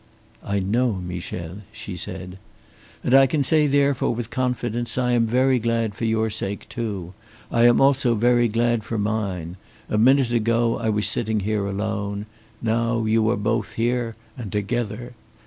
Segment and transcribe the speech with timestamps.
[0.43, 2.39] "I know, Michel," she said.
[3.03, 7.13] "And I can say therefore with confidence I am very glad for your sake too.
[7.51, 9.57] I am also very glad for mine.
[9.89, 12.25] A minute ago I was sitting here alone
[12.63, 15.13] now you are both here and together.